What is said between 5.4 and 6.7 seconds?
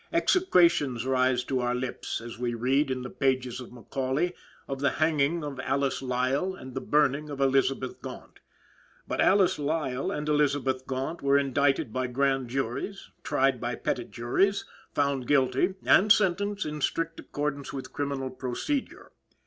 of Alice Lisle,